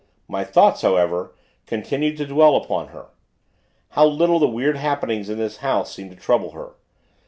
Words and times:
My 0.27 0.43
thoughts, 0.43 0.81
however; 0.81 1.35
continue 1.67 2.17
to 2.17 2.25
dwell 2.25 2.55
upon 2.55 2.87
her. 2.87 3.09
How 3.89 4.07
little 4.07 4.39
the 4.39 4.47
weird 4.47 4.77
happenings 4.77 5.29
in 5.29 5.37
this 5.37 5.57
house 5.57 5.93
seem 5.93 6.09
to 6.09 6.15
trouble 6.15 6.53
her. 6.53 6.73